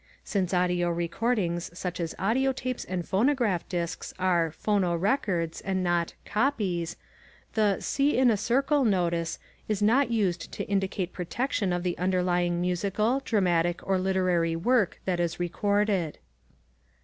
[0.23, 6.95] Since audio recordings such as audio tapes and phonograph disks are "phonorecords" and not "copies,"
[7.53, 9.37] the "C in a circle" notice
[9.67, 15.19] is not used to indicate protection of the underlying musical, dramatic, or literary work that
[15.19, 16.17] is recorded.